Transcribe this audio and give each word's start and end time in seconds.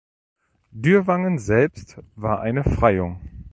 Dürrwangen 0.71 1.37
selbst 1.37 1.99
war 2.15 2.39
eine 2.41 2.63
Freiung. 2.63 3.19